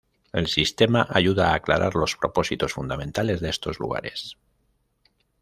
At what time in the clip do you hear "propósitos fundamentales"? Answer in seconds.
2.17-3.39